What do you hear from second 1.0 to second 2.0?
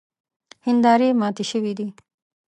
ماتې شوې دي.